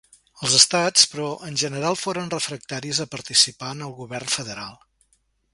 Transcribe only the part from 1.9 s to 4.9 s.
foren refractaris a participar en el govern federal.